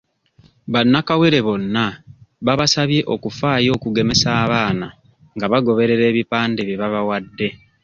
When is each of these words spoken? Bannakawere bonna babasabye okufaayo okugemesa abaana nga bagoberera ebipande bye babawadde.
Bannakawere 0.73 1.39
bonna 1.47 1.85
babasabye 2.45 3.01
okufaayo 3.13 3.69
okugemesa 3.77 4.27
abaana 4.43 4.87
nga 5.35 5.45
bagoberera 5.51 6.03
ebipande 6.11 6.61
bye 6.63 6.79
babawadde. 6.81 7.47